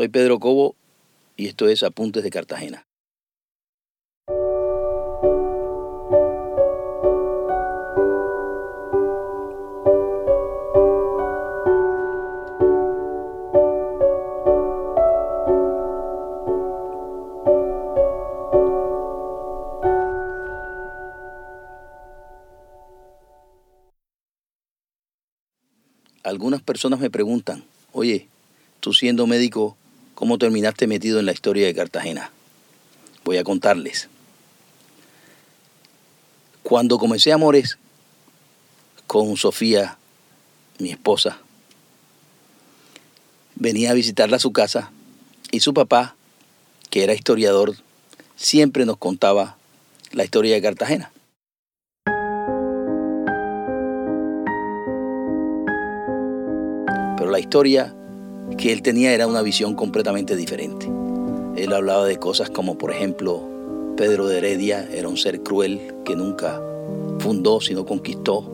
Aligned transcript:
Soy 0.00 0.08
Pedro 0.08 0.38
Cobo 0.38 0.76
y 1.36 1.48
esto 1.48 1.68
es 1.68 1.82
Apuntes 1.82 2.22
de 2.22 2.30
Cartagena. 2.30 2.86
Algunas 26.24 26.62
personas 26.62 27.00
me 27.00 27.10
preguntan, 27.10 27.62
oye, 27.92 28.28
tú 28.80 28.94
siendo 28.94 29.26
médico, 29.26 29.76
¿cómo 30.20 30.36
terminaste 30.36 30.86
metido 30.86 31.18
en 31.18 31.24
la 31.24 31.32
historia 31.32 31.64
de 31.64 31.74
Cartagena? 31.74 32.30
Voy 33.24 33.38
a 33.38 33.42
contarles. 33.42 34.10
Cuando 36.62 36.98
comencé 36.98 37.32
Amores 37.32 37.78
con 39.06 39.38
Sofía, 39.38 39.96
mi 40.78 40.90
esposa, 40.90 41.38
venía 43.54 43.92
a 43.92 43.94
visitarla 43.94 44.36
a 44.36 44.40
su 44.40 44.52
casa 44.52 44.92
y 45.52 45.60
su 45.60 45.72
papá, 45.72 46.16
que 46.90 47.02
era 47.02 47.14
historiador, 47.14 47.76
siempre 48.36 48.84
nos 48.84 48.98
contaba 48.98 49.56
la 50.12 50.24
historia 50.24 50.54
de 50.54 50.60
Cartagena. 50.60 51.12
Pero 57.16 57.30
la 57.30 57.40
historia 57.40 57.94
que 58.56 58.72
él 58.72 58.82
tenía 58.82 59.12
era 59.12 59.26
una 59.26 59.42
visión 59.42 59.74
completamente 59.74 60.36
diferente. 60.36 60.88
Él 61.56 61.72
hablaba 61.72 62.04
de 62.06 62.18
cosas 62.18 62.50
como, 62.50 62.78
por 62.78 62.90
ejemplo, 62.90 63.42
Pedro 63.96 64.26
de 64.26 64.38
Heredia 64.38 64.88
era 64.92 65.08
un 65.08 65.16
ser 65.16 65.42
cruel 65.42 65.94
que 66.04 66.16
nunca 66.16 66.60
fundó, 67.18 67.60
sino 67.60 67.84
conquistó. 67.84 68.44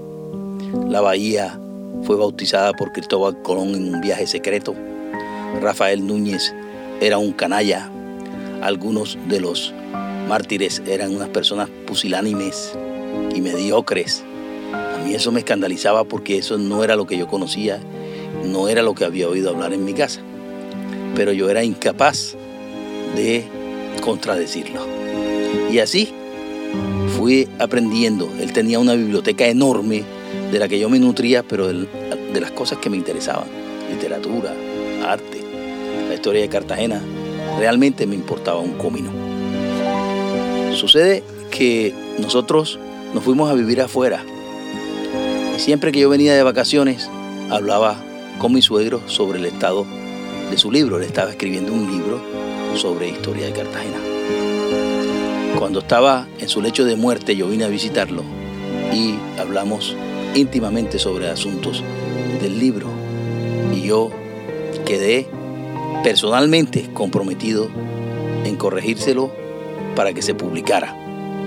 La 0.89 1.01
bahía 1.01 1.61
fue 2.03 2.17
bautizada 2.17 2.73
por 2.73 2.93
Cristóbal 2.93 3.41
Colón 3.43 3.75
en 3.75 3.95
un 3.95 4.01
viaje 4.01 4.27
secreto. 4.27 4.75
Rafael 5.61 6.07
Núñez 6.07 6.55
era 7.01 7.19
un 7.19 7.33
canalla. 7.33 7.91
Algunos 8.63 9.19
de 9.29 9.41
los 9.41 9.73
mártires 10.29 10.83
eran 10.87 11.15
unas 11.15 11.29
personas 11.29 11.69
pusilánimes 11.87 12.77
y 13.35 13.41
mediocres. 13.41 14.25
A 14.73 15.05
mí 15.05 15.15
eso 15.15 15.31
me 15.31 15.41
escandalizaba 15.41 16.05
porque 16.05 16.39
eso 16.39 16.59
no 16.59 16.83
era 16.83 16.97
lo 16.97 17.07
que 17.07 17.17
yo 17.17 17.29
conocía 17.29 17.81
no 18.45 18.69
era 18.69 18.83
lo 18.83 18.95
que 18.95 19.05
había 19.05 19.29
oído 19.29 19.51
hablar 19.51 19.73
en 19.73 19.85
mi 19.85 19.93
casa, 19.93 20.21
pero 21.15 21.33
yo 21.33 21.51
era 21.51 21.65
incapaz 21.65 22.35
de 23.15 23.45
contradecirlo. 24.03 24.81
Y 25.71 25.79
así 25.79 26.13
fui 27.17 27.49
aprendiendo. 27.59 28.31
Él 28.41 28.53
tenía 28.53 28.79
una 28.79 28.95
biblioteca 28.95 29.47
enorme 29.47 30.05
de 30.53 30.59
la 30.59 30.69
que 30.69 30.79
yo 30.79 30.89
me 30.89 30.99
nutría, 30.99 31.43
pero 31.43 31.69
de 31.69 32.41
las 32.41 32.51
cosas 32.51 32.79
que 32.79 32.91
me 32.91 32.97
interesaban, 32.97 33.47
literatura, 33.91 34.55
arte, 35.05 35.41
la 36.09 36.15
historia 36.15 36.43
de 36.43 36.49
Cartagena, 36.49 37.01
realmente 37.59 38.07
me 38.07 38.15
importaba 38.15 38.61
un 38.61 38.75
comino. 38.75 39.11
Sucede 40.75 41.23
que 41.51 41.95
nosotros 42.19 42.79
nos 43.15 43.25
fuimos 43.25 43.51
a 43.51 43.55
vivir 43.55 43.81
afuera. 43.81 44.23
Y 45.57 45.59
siempre 45.59 45.91
que 45.91 46.01
yo 46.01 46.11
venía 46.11 46.35
de 46.35 46.43
vacaciones, 46.43 47.09
hablaba 47.51 47.97
con 48.39 48.53
mi 48.53 48.63
suegro 48.63 49.01
sobre 49.07 49.39
el 49.39 49.47
estado 49.47 49.87
de 50.51 50.59
su 50.59 50.71
libro. 50.71 50.97
Él 50.99 51.05
estaba 51.05 51.31
escribiendo 51.31 51.73
un 51.73 51.91
libro 51.91 52.21
sobre 52.75 53.09
historia 53.09 53.47
de 53.47 53.53
Cartagena. 53.53 53.99
Cuando 55.59 55.81
estaba 55.81 56.27
en 56.39 56.49
su 56.49 56.61
lecho 56.61 56.85
de 56.85 56.97
muerte 56.97 57.35
yo 57.35 57.49
vine 57.49 57.65
a 57.65 57.69
visitarlo 57.69 58.23
y 58.93 59.15
hablamos 59.39 59.97
íntimamente 60.35 60.99
sobre 60.99 61.29
asuntos 61.29 61.83
del 62.41 62.59
libro. 62.59 62.89
Y 63.75 63.83
yo 63.83 64.11
quedé 64.85 65.27
personalmente 66.05 66.91
comprometido 66.93 67.69
en 68.45 68.57
corregírselo 68.57 69.33
para 69.95 70.13
que 70.13 70.23
se 70.23 70.35
publicara. 70.35 70.95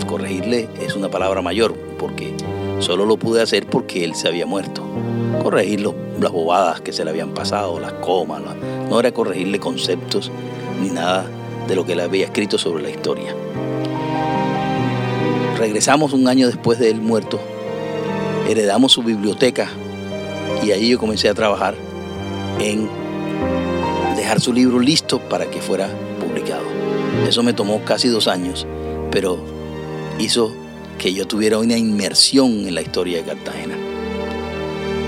Corregirle 0.08 0.70
es 0.82 0.96
una 0.96 1.10
palabra 1.10 1.42
mayor 1.42 1.76
porque 1.98 2.34
solo 2.80 3.06
lo 3.06 3.18
pude 3.18 3.42
hacer 3.42 3.68
porque 3.68 4.04
él 4.04 4.16
se 4.16 4.28
había 4.28 4.46
muerto. 4.46 4.84
Corregirlo 5.44 5.96
las 6.20 6.32
bobadas 6.32 6.82
que 6.82 6.92
se 6.92 7.04
le 7.04 7.12
habían 7.12 7.34
pasado, 7.34 7.80
las 7.80 7.94
comas, 7.94 8.42
no 8.90 9.00
era 9.00 9.12
corregirle 9.12 9.60
conceptos 9.60 10.32
ni 10.82 10.90
nada 10.90 11.26
de 11.68 11.76
lo 11.76 11.86
que 11.86 11.94
él 11.94 12.00
había 12.00 12.26
escrito 12.26 12.58
sobre 12.58 12.84
la 12.84 12.90
historia. 12.90 13.34
Regresamos 15.58 16.14
un 16.14 16.28
año 16.28 16.48
después 16.48 16.80
de 16.80 16.90
él 16.90 17.02
muerto, 17.02 17.40
heredamos 18.50 18.94
su 18.94 19.04
biblioteca 19.04 19.70
y 20.64 20.72
allí 20.72 20.90
yo 20.90 21.00
comencé 21.00 21.30
a 21.30 21.34
trabajar 21.34 21.76
en 22.60 22.90
dejar 24.16 24.40
su 24.42 24.54
libro 24.54 24.80
listo 24.80 25.20
para 25.20 25.46
que 25.50 25.62
fuera 25.62 25.90
publicado. 26.20 26.64
Eso 27.28 27.44
me 27.44 27.54
tomó 27.54 27.82
casi 27.84 28.08
dos 28.08 28.28
años, 28.28 28.66
pero 29.12 29.40
hizo 30.18 30.54
que 31.00 31.14
yo 31.14 31.26
tuviera 31.26 31.58
una 31.58 31.78
inmersión 31.78 32.68
en 32.68 32.76
la 32.76 32.82
historia 32.82 33.18
de 33.18 33.24
Cartagena. 33.24 33.76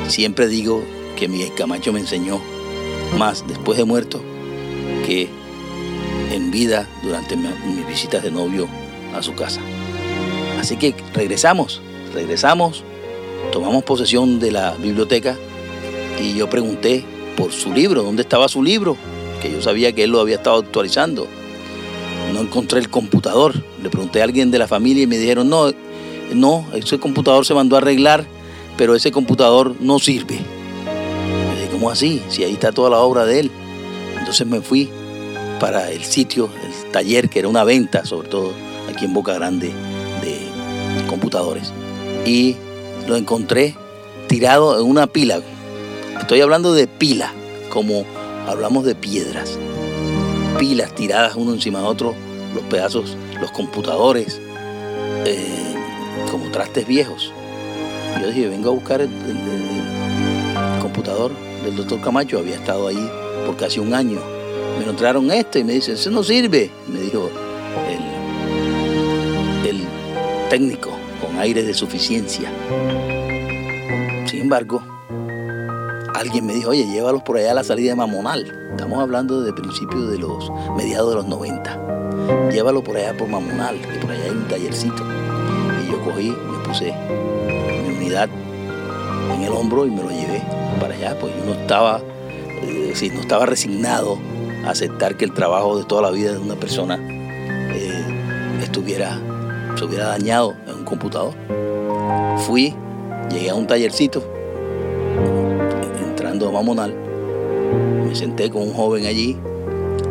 Siempre 0.08 0.48
digo 0.48 0.84
que 1.18 1.28
Miguel 1.28 1.54
Camacho 1.54 1.94
me 1.94 2.00
enseñó 2.00 2.42
más 3.18 3.46
después 3.48 3.78
de 3.78 3.84
muerto 3.84 4.22
que 5.06 5.30
en 6.32 6.50
vida 6.50 6.88
durante 7.04 7.36
mis 7.36 7.86
visitas 7.88 8.24
de 8.24 8.32
novio 8.32 8.68
a 9.14 9.22
su 9.22 9.36
casa. 9.36 9.60
Así 10.60 10.78
que 10.78 10.96
regresamos, 11.14 11.82
regresamos, 12.14 12.84
tomamos 13.52 13.84
posesión 13.84 14.40
de 14.40 14.52
la 14.52 14.72
biblioteca 14.76 15.36
y 16.22 16.36
yo 16.36 16.50
pregunté 16.50 17.04
por 17.36 17.52
su 17.52 17.74
libro, 17.74 18.02
¿dónde 18.02 18.22
estaba 18.22 18.48
su 18.48 18.64
libro? 18.64 18.96
Que 19.42 19.52
yo 19.52 19.62
sabía 19.62 19.92
que 19.92 20.06
él 20.06 20.12
lo 20.12 20.22
había 20.22 20.36
estado 20.36 20.60
actualizando. 20.60 21.28
Encontré 22.42 22.80
el 22.80 22.90
computador. 22.90 23.54
Le 23.82 23.90
pregunté 23.90 24.22
a 24.22 24.26
alguien 24.26 24.52
de 24.52 24.60
la 24.60 24.68
familia 24.68 25.04
y 25.04 25.08
me 25.08 25.18
dijeron, 25.18 25.50
no, 25.50 25.72
no, 26.34 26.66
ese 26.74 27.00
computador 27.00 27.46
se 27.46 27.54
mandó 27.54 27.76
a 27.76 27.80
arreglar, 27.80 28.26
pero 28.78 28.96
ese 28.96 29.12
computador 29.12 29.76
no 29.80 30.00
sirve. 30.00 30.40
¿cómo 31.82 31.90
así? 31.90 32.22
Si 32.30 32.44
ahí 32.44 32.54
está 32.54 32.72
toda 32.72 32.92
la 32.92 33.00
obra 33.00 33.26
de 33.26 33.40
él. 33.40 33.52
Entonces 34.20 34.46
me 34.46 34.62
fui 34.62 34.88
para 35.60 35.90
el 35.90 36.04
sitio, 36.04 36.48
el 36.64 36.92
taller, 36.92 37.28
que 37.28 37.40
era 37.40 37.48
una 37.48 37.64
venta, 37.64 38.06
sobre 38.06 38.30
todo 38.30 38.54
aquí 38.88 39.06
en 39.06 39.14
Boca 39.14 39.34
Grande, 39.34 39.74
de 40.22 40.38
computadores. 41.08 41.74
Y 42.24 42.56
lo 43.08 43.16
encontré 43.16 43.76
tirado 44.28 44.80
en 44.80 44.86
una 44.86 45.08
pila. 45.08 45.42
Estoy 46.20 46.42
hablando 46.42 46.72
de 46.74 46.86
pila, 46.86 47.34
como 47.70 48.06
hablamos 48.48 48.86
de 48.86 48.94
piedras. 48.94 49.58
Pilas 50.60 50.94
tiradas 50.94 51.36
uno 51.36 51.54
encima 51.54 51.80
de 51.80 51.86
otro, 51.86 52.14
los 52.54 52.64
pedazos, 52.64 53.18
los 53.40 53.52
computadores, 53.52 54.40
eh, 55.26 55.76
como 56.30 56.52
trastes 56.52 56.88
viejos. 56.88 57.34
Yo 58.20 58.28
dije, 58.28 58.48
vengo 58.48 58.70
a 58.70 58.74
buscar 58.74 59.02
el 59.02 59.10
computador 60.82 61.32
del 61.64 61.76
doctor 61.76 62.02
Camacho, 62.02 62.40
había 62.40 62.56
estado 62.56 62.88
ahí 62.88 63.10
por 63.46 63.56
casi 63.58 63.80
un 63.80 63.94
año. 63.94 64.20
Me 64.78 64.84
encontraron 64.84 65.32
esto 65.32 65.60
y 65.60 65.64
me 65.64 65.74
dice, 65.74 65.94
eso 65.94 66.10
no 66.12 66.24
sirve, 66.24 66.72
me 66.88 67.02
dijo 67.02 67.30
el, 69.64 69.70
el 69.70 69.86
técnico 70.50 70.92
con 71.22 71.40
aire 71.40 71.64
de 71.64 71.74
suficiencia. 71.74 72.52
Sin 74.28 74.42
embargo, 74.42 74.82
alguien 76.16 76.46
me 76.46 76.54
dijo, 76.54 76.70
oye, 76.70 76.86
llévalos 76.86 77.24
por 77.24 77.38
allá 77.38 77.52
a 77.52 77.56
la 77.56 77.64
salida 77.64 77.92
de 77.92 77.96
Mamonal. 77.96 78.70
Estamos 78.72 79.00
hablando 79.00 79.42
de 79.42 79.54
principios 79.54 80.10
de 80.12 80.18
los 80.18 80.52
mediados 80.76 81.10
de 81.10 81.16
los 81.16 81.28
90. 81.28 82.01
Llévalo 82.52 82.84
por 82.84 82.98
allá 82.98 83.16
por 83.16 83.28
Mamonal, 83.28 83.80
que 83.82 84.00
por 84.00 84.12
allá 84.12 84.24
hay 84.26 84.32
un 84.32 84.48
tallercito. 84.48 85.04
Y 85.84 85.92
yo 85.92 86.02
cogí, 86.04 86.30
me 86.30 86.58
puse 86.66 86.94
mi 87.84 87.98
unidad 87.98 88.30
en 89.36 89.44
el 89.44 89.52
hombro 89.54 89.86
y 89.86 89.92
me 89.92 90.04
lo 90.04 90.10
llevé 90.10 90.42
para 90.80 90.94
allá, 90.94 91.18
pues 91.20 91.34
yo 91.36 91.46
no 91.46 91.54
estaba, 91.54 92.02
eh, 92.62 93.12
no 93.14 93.22
estaba 93.22 93.46
resignado 93.46 94.18
a 94.66 94.72
aceptar 94.72 95.16
que 95.16 95.26
el 95.26 95.34
trabajo 95.34 95.78
de 95.78 95.86
toda 95.86 96.02
la 96.02 96.12
vida 96.12 96.34
de 96.34 96.40
una 96.40 96.56
persona 96.56 97.00
eh, 97.74 98.60
estuviera, 98.62 99.20
se 99.76 99.86
hubiera 99.86 100.08
dañado 100.08 100.56
en 100.68 100.80
un 100.80 100.86
computador. 100.86 101.34
Fui, 102.40 102.76
llegué 103.30 103.50
a 103.50 103.56
un 103.56 103.68
tallercito, 103.68 104.24
entrando 106.04 106.50
a 106.50 106.52
Mamonal, 106.52 106.94
me 108.08 108.16
senté 108.16 108.50
con 108.50 108.64
un 108.64 108.74
joven 108.74 109.06
allí 109.06 109.38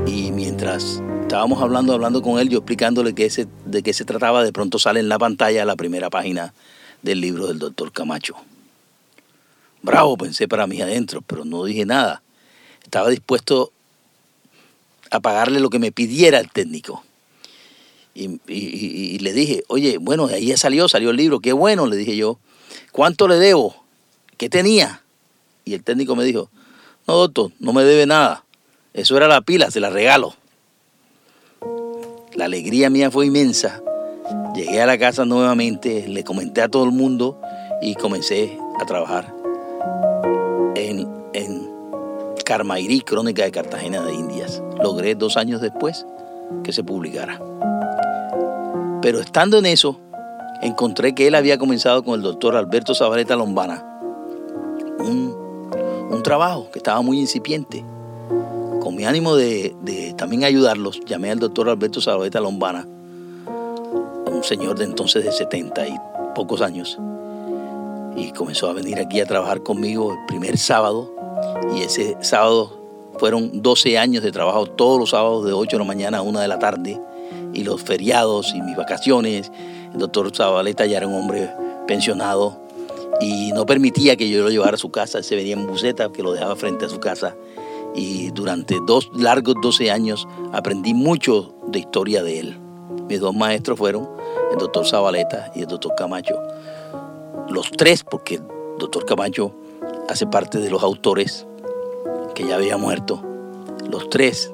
y 0.07 0.33
mientras 0.33 1.03
estábamos 1.31 1.63
hablando, 1.63 1.93
hablando 1.93 2.23
con 2.23 2.41
él, 2.41 2.49
yo 2.49 2.59
explicándole 2.59 3.15
que 3.15 3.31
de 3.65 3.83
qué 3.85 3.93
se 3.93 4.05
trataba, 4.05 4.43
de 4.43 4.53
pronto 4.53 4.81
sale 4.81 4.99
en 4.99 5.09
la 5.09 5.17
pantalla 5.17 5.65
la 5.65 5.77
primera 5.77 6.11
página 6.11 6.53
del 7.03 7.21
libro 7.21 7.47
del 7.47 7.61
doctor 7.61 7.93
Camacho. 7.93 8.35
Bravo, 9.81 10.17
pensé 10.17 10.49
para 10.49 10.67
mí 10.67 10.83
adentro, 10.83 11.23
pero 11.23 11.45
no 11.45 11.63
dije 11.63 11.87
nada. 11.87 12.21
Estaba 12.83 13.11
dispuesto 13.11 13.71
a 15.13 15.21
pagarle 15.21 15.61
lo 15.61 15.71
que 15.71 15.79
me 15.79 15.93
pidiera 15.93 16.41
el 16.41 16.51
técnico. 16.51 17.05
Y, 18.17 19.21
le 19.21 19.33
dije, 19.33 19.63
oye, 19.69 19.99
bueno, 19.99 20.27
ahí 20.27 20.47
ya 20.47 20.57
salió, 20.57 20.89
salió 20.89 21.11
el 21.11 21.17
libro, 21.17 21.39
qué 21.39 21.53
bueno, 21.53 21.87
le 21.87 21.95
dije 21.95 22.17
yo. 22.17 22.41
¿Cuánto 22.91 23.29
le 23.29 23.37
debo? 23.37 23.85
¿Qué 24.37 24.49
tenía? 24.49 25.05
Y 25.65 25.75
el 25.75 25.85
técnico 25.85 26.17
me 26.17 26.25
dijo, 26.25 26.51
no, 27.07 27.15
doctor, 27.15 27.53
no 27.61 27.73
me 27.73 27.85
debe 27.85 28.05
nada. 28.07 28.45
Eso 28.95 29.17
era 29.17 29.29
la 29.29 29.43
pila, 29.43 29.71
se 29.71 29.79
la 29.79 29.91
regalo. 29.91 30.35
La 32.41 32.47
alegría 32.47 32.89
mía 32.89 33.11
fue 33.11 33.27
inmensa. 33.27 33.83
Llegué 34.55 34.81
a 34.81 34.87
la 34.87 34.97
casa 34.97 35.27
nuevamente, 35.27 36.09
le 36.09 36.25
comenté 36.25 36.63
a 36.63 36.71
todo 36.71 36.85
el 36.85 36.91
mundo 36.91 37.39
y 37.83 37.95
comencé 37.97 38.57
a 38.81 38.87
trabajar 38.87 39.31
en, 40.75 41.07
en 41.35 41.71
Carmairí, 42.43 43.03
Crónica 43.03 43.45
de 43.45 43.51
Cartagena 43.51 44.01
de 44.01 44.15
Indias. 44.15 44.63
Logré 44.83 45.15
dos 45.15 45.37
años 45.37 45.61
después 45.61 46.07
que 46.65 46.73
se 46.73 46.83
publicara. 46.83 47.43
Pero 49.03 49.21
estando 49.21 49.59
en 49.59 49.67
eso, 49.67 50.01
encontré 50.63 51.15
que 51.15 51.27
él 51.27 51.35
había 51.35 51.59
comenzado 51.59 52.03
con 52.03 52.15
el 52.15 52.23
doctor 52.23 52.57
Alberto 52.57 52.95
Zabaleta 52.95 53.37
Lombana 53.37 53.85
un, 54.99 56.23
trabajo 56.23 56.71
que 56.71 56.79
estaba 56.79 57.03
muy 57.03 57.21
incipiente. 57.21 57.85
Mi 59.01 59.07
ánimo 59.07 59.35
de, 59.35 60.15
también 60.19 60.45
ayudarlos, 60.45 61.01
llamé 61.07 61.31
al 61.31 61.39
doctor 61.39 61.71
Alberto 61.71 62.03
Zabaleta 62.03 62.39
Lombana, 62.39 62.87
un 64.27 64.45
señor 64.45 64.79
de 64.79 64.85
entonces 64.85 65.25
de 65.25 65.33
70 65.33 65.89
y 65.89 65.95
pocos 66.35 66.61
años, 66.61 66.99
y 68.15 68.31
comenzó 68.33 68.69
a 68.69 68.75
venir 68.75 68.99
aquí 68.99 69.19
a 69.23 69.25
trabajar 69.25 69.63
conmigo 69.63 70.13
el 70.13 70.19
primer 70.27 70.59
sábado, 70.59 71.11
y 71.75 71.81
ese 71.81 72.19
sábado 72.21 72.79
fueron 73.19 73.63
12 73.63 73.97
años 73.97 74.23
de 74.23 74.33
trabajo 74.33 74.67
todos 74.67 75.01
los 75.01 75.09
sábados 75.09 75.47
de 75.47 75.55
8 75.55 75.77
de 75.77 75.79
la 75.79 75.89
mañana 75.89 76.19
a 76.19 76.23
1 76.23 76.39
de 76.39 76.49
la 76.49 76.59
tarde, 76.59 77.01
y 77.55 77.65
los 77.65 77.81
feriados 77.81 78.53
y 78.55 78.61
mis 78.61 78.77
vacaciones. 78.77 79.51
El 79.95 79.99
doctor 79.99 80.31
Zabaleta 80.37 80.85
ya 80.85 80.99
era 80.99 81.07
un 81.07 81.15
hombre 81.15 81.51
pensionado 81.87 82.61
y 83.19 83.51
no 83.53 83.65
permitía 83.65 84.17
que 84.17 84.29
yo 84.29 84.43
lo 84.43 84.51
llevara 84.51 84.75
a 84.75 84.79
su 84.79 84.91
casa. 84.91 85.23
Se 85.23 85.37
venía 85.37 85.55
en 85.55 85.67
buseta 85.67 86.13
que 86.13 86.23
lo 86.23 86.33
dejaba 86.33 86.55
frente 86.55 86.85
a 86.85 86.89
su 86.91 87.01
casa. 87.01 87.35
Y 87.95 88.31
durante 88.31 88.79
dos 88.87 89.11
largos 89.15 89.57
12 89.63 89.91
años 89.91 90.29
aprendí 90.53 90.95
mucho 90.95 91.55
de 91.67 91.81
historia 91.81 92.23
de 92.23 92.41
él. 92.41 92.59
Mis 93.09 93.21
dos 93.21 93.35
maestros 93.35 93.79
fueron 93.79 94.09
el 94.53 94.59
doctor 94.59 94.87
Zabaleta 94.87 95.51
y 95.55 95.61
el 95.61 95.67
doctor 95.67 95.95
Camacho. 95.97 96.35
Los 97.49 97.71
tres, 97.73 98.05
porque 98.05 98.37
el 98.37 98.43
doctor 98.79 99.05
Camacho 99.05 99.53
hace 100.09 100.27
parte 100.27 100.59
de 100.59 100.71
los 100.71 100.83
autores 100.83 101.47
que 102.35 102.47
ya 102.47 102.57
había 102.57 102.77
muerto. 102.77 103.23
Los 103.91 104.09
tres 104.09 104.53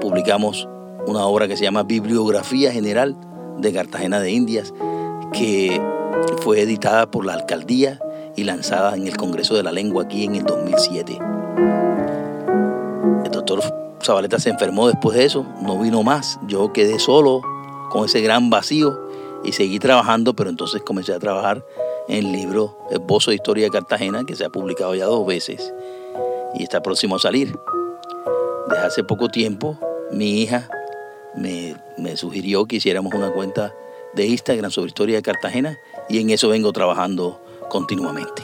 publicamos 0.00 0.68
una 1.06 1.24
obra 1.26 1.48
que 1.48 1.56
se 1.56 1.64
llama 1.64 1.82
Bibliografía 1.82 2.72
General 2.72 3.16
de 3.58 3.72
Cartagena 3.72 4.20
de 4.20 4.30
Indias, 4.30 4.72
que 5.32 5.80
fue 6.42 6.60
editada 6.60 7.10
por 7.10 7.24
la 7.24 7.34
alcaldía 7.34 7.98
y 8.36 8.44
lanzada 8.44 8.96
en 8.96 9.06
el 9.06 9.16
Congreso 9.16 9.54
de 9.54 9.62
la 9.62 9.72
Lengua 9.72 10.04
aquí 10.04 10.24
en 10.24 10.36
el 10.36 10.44
2007. 10.44 11.18
El 13.24 13.30
doctor 13.30 13.60
Zabaleta 14.02 14.38
se 14.38 14.50
enfermó 14.50 14.88
después 14.88 15.16
de 15.16 15.24
eso, 15.24 15.46
no 15.62 15.78
vino 15.78 16.02
más, 16.02 16.38
yo 16.46 16.72
quedé 16.72 16.98
solo 16.98 17.42
con 17.90 18.04
ese 18.04 18.20
gran 18.20 18.50
vacío 18.50 18.98
y 19.44 19.52
seguí 19.52 19.78
trabajando, 19.78 20.34
pero 20.34 20.50
entonces 20.50 20.82
comencé 20.82 21.12
a 21.12 21.18
trabajar 21.18 21.64
en 22.08 22.26
el 22.26 22.32
libro 22.32 22.76
Esbozo 22.90 23.30
de 23.30 23.36
Historia 23.36 23.64
de 23.64 23.70
Cartagena, 23.70 24.24
que 24.24 24.34
se 24.34 24.44
ha 24.44 24.50
publicado 24.50 24.94
ya 24.94 25.06
dos 25.06 25.26
veces 25.26 25.72
y 26.54 26.62
está 26.62 26.82
próximo 26.82 27.16
a 27.16 27.18
salir. 27.18 27.56
Desde 28.68 28.86
hace 28.86 29.04
poco 29.04 29.28
tiempo, 29.28 29.78
mi 30.10 30.42
hija 30.42 30.68
me, 31.36 31.76
sugirió 32.16 32.66
que 32.66 32.76
hiciéramos 32.76 33.14
una 33.14 33.32
cuenta 33.32 33.74
de 34.14 34.26
Instagram 34.26 34.70
sobre 34.70 34.88
historia 34.88 35.16
de 35.16 35.22
Cartagena 35.22 35.78
y 36.08 36.20
en 36.20 36.30
eso 36.30 36.48
vengo 36.48 36.72
trabajando 36.72 37.40
continuamente. 37.68 38.42